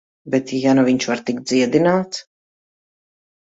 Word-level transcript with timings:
Bet 0.35 0.53
ja 0.61 0.73
nu 0.79 0.85
viņš 0.87 1.07
var 1.11 1.21
tikt 1.29 1.47
dziedināts... 1.53 2.27